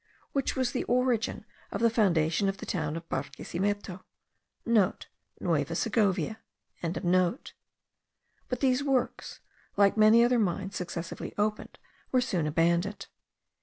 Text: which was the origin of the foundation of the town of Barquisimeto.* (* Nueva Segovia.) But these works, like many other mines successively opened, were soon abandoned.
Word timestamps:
which 0.31 0.55
was 0.55 0.71
the 0.71 0.83
origin 0.85 1.45
of 1.71 1.79
the 1.79 1.87
foundation 1.87 2.49
of 2.49 2.57
the 2.57 2.65
town 2.65 2.97
of 2.97 3.07
Barquisimeto.* 3.07 4.01
(* 4.39 4.65
Nueva 5.45 5.75
Segovia.) 5.75 6.39
But 6.81 7.05
these 8.61 8.83
works, 8.83 9.41
like 9.77 9.97
many 9.97 10.23
other 10.23 10.39
mines 10.39 10.75
successively 10.75 11.35
opened, 11.37 11.77
were 12.11 12.19
soon 12.21 12.47
abandoned. 12.47 13.05